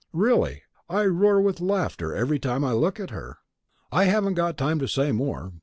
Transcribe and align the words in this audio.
Really, 0.13 0.63
I 0.89 1.05
roar 1.05 1.39
with 1.39 1.61
laughter 1.61 2.15
every 2.15 2.39
time 2.39 2.65
I 2.65 2.71
look 2.71 2.99
at 2.99 3.11
her! 3.11 3.37
I 3.91 4.05
haven't 4.05 4.33
got 4.33 4.57
time 4.57 4.79
to 4.79 4.87
say 4.87 5.11
more. 5.11 5.53